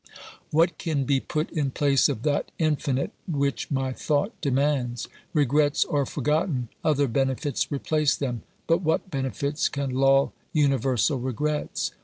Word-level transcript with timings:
What 0.49 0.79
can 0.79 1.03
be 1.03 1.19
put 1.19 1.51
in 1.51 1.69
place 1.69 2.09
of 2.09 2.23
that 2.23 2.49
infinite 2.57 3.11
which 3.27 3.69
my 3.69 3.93
thought 3.93 4.31
demands? 4.41 5.07
Regrets 5.31 5.85
are 5.85 6.07
forgotten, 6.07 6.69
other 6.83 7.07
benefits 7.07 7.71
replace 7.71 8.15
them, 8.15 8.41
but 8.65 8.81
what 8.81 9.11
benefits 9.11 9.69
can 9.69 9.91
lull 9.91 10.33
universal 10.53 11.19
regrets? 11.19 11.91